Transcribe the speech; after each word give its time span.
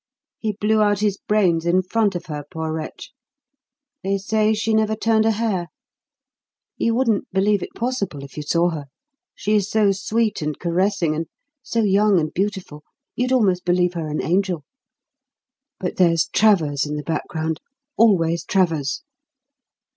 He 0.39 0.53
blew 0.53 0.81
out 0.81 1.01
his 1.01 1.17
brains 1.19 1.63
in 1.63 1.83
front 1.83 2.15
of 2.15 2.25
her, 2.25 2.43
poor 2.49 2.73
wretch. 2.73 3.11
They 4.03 4.17
say 4.17 4.55
she 4.55 4.73
never 4.73 4.95
turned 4.95 5.27
a 5.27 5.29
hair. 5.29 5.67
You 6.75 6.95
wouldn't 6.95 7.31
believe 7.31 7.61
it 7.61 7.75
possible, 7.75 8.23
if 8.23 8.35
you 8.35 8.41
saw 8.41 8.69
her; 8.71 8.85
she 9.35 9.53
is 9.53 9.69
so 9.69 9.91
sweet 9.91 10.41
and 10.41 10.57
caressing, 10.57 11.13
and 11.13 11.27
so 11.61 11.83
young 11.83 12.19
and 12.19 12.33
beautiful, 12.33 12.81
you'd 13.15 13.31
almost 13.31 13.63
believe 13.63 13.93
her 13.93 14.07
an 14.07 14.23
angel. 14.23 14.63
But 15.79 15.97
there's 15.97 16.25
Travers 16.33 16.87
in 16.87 16.95
the 16.95 17.03
background 17.03 17.59
always 17.95 18.43
Travers." 18.43 19.03